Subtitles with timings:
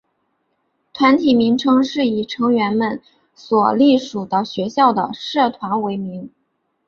[0.93, 2.99] 团体名称是以成员们
[3.35, 6.31] 所隶属的学校的社团为名。